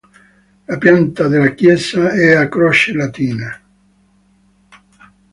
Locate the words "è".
2.13-2.33